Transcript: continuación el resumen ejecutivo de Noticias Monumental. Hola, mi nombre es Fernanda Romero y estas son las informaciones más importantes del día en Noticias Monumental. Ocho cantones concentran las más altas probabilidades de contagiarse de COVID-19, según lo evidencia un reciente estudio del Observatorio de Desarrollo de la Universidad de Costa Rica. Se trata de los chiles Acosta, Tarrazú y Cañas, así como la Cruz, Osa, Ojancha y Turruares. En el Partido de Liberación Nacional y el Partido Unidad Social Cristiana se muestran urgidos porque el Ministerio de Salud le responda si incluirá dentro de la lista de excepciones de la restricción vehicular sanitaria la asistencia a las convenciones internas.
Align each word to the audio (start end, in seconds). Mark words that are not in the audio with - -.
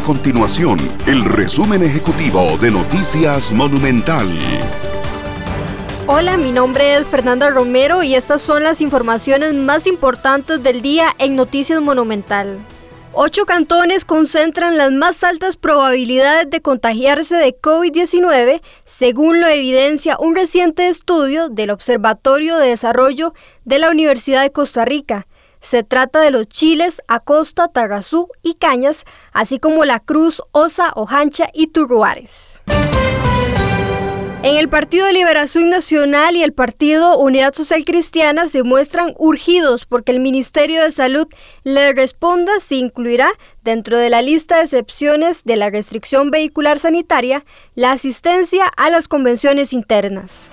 continuación 0.00 0.78
el 1.06 1.24
resumen 1.24 1.82
ejecutivo 1.82 2.58
de 2.60 2.70
Noticias 2.70 3.52
Monumental. 3.52 4.28
Hola, 6.06 6.36
mi 6.36 6.52
nombre 6.52 6.96
es 6.96 7.06
Fernanda 7.06 7.50
Romero 7.50 8.02
y 8.02 8.14
estas 8.14 8.42
son 8.42 8.62
las 8.64 8.80
informaciones 8.80 9.54
más 9.54 9.86
importantes 9.86 10.62
del 10.62 10.82
día 10.82 11.14
en 11.18 11.36
Noticias 11.36 11.80
Monumental. 11.80 12.58
Ocho 13.12 13.46
cantones 13.46 14.04
concentran 14.04 14.76
las 14.76 14.92
más 14.92 15.24
altas 15.24 15.56
probabilidades 15.56 16.50
de 16.50 16.60
contagiarse 16.60 17.34
de 17.34 17.58
COVID-19, 17.58 18.60
según 18.84 19.40
lo 19.40 19.46
evidencia 19.46 20.18
un 20.18 20.36
reciente 20.36 20.88
estudio 20.88 21.48
del 21.48 21.70
Observatorio 21.70 22.58
de 22.58 22.68
Desarrollo 22.68 23.32
de 23.64 23.78
la 23.78 23.90
Universidad 23.90 24.42
de 24.42 24.52
Costa 24.52 24.84
Rica. 24.84 25.26
Se 25.66 25.82
trata 25.82 26.20
de 26.20 26.30
los 26.30 26.48
chiles 26.48 27.02
Acosta, 27.08 27.66
Tarrazú 27.66 28.28
y 28.40 28.54
Cañas, 28.54 29.04
así 29.32 29.58
como 29.58 29.84
la 29.84 29.98
Cruz, 29.98 30.40
Osa, 30.52 30.92
Ojancha 30.94 31.50
y 31.52 31.66
Turruares. 31.66 32.60
En 34.44 34.56
el 34.58 34.68
Partido 34.68 35.06
de 35.06 35.12
Liberación 35.12 35.68
Nacional 35.68 36.36
y 36.36 36.44
el 36.44 36.52
Partido 36.52 37.18
Unidad 37.18 37.52
Social 37.52 37.82
Cristiana 37.82 38.46
se 38.46 38.62
muestran 38.62 39.12
urgidos 39.18 39.86
porque 39.86 40.12
el 40.12 40.20
Ministerio 40.20 40.84
de 40.84 40.92
Salud 40.92 41.26
le 41.64 41.92
responda 41.94 42.60
si 42.60 42.78
incluirá 42.78 43.32
dentro 43.64 43.98
de 43.98 44.08
la 44.08 44.22
lista 44.22 44.58
de 44.58 44.62
excepciones 44.62 45.42
de 45.42 45.56
la 45.56 45.70
restricción 45.70 46.30
vehicular 46.30 46.78
sanitaria 46.78 47.44
la 47.74 47.90
asistencia 47.90 48.66
a 48.76 48.88
las 48.88 49.08
convenciones 49.08 49.72
internas. 49.72 50.52